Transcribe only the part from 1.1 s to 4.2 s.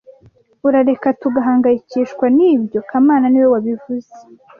tugahangayikishwa nibyo kamana niwe wabivuze